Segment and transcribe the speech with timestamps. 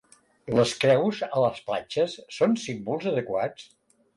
[0.59, 3.71] Les creus a les platges són símbols adequats?